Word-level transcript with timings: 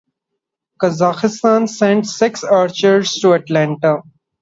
Kazakhstan 0.81 1.69
sent 1.69 2.07
six 2.07 2.43
archers 2.43 3.13
to 3.19 3.33
Atlanta. 3.33 4.01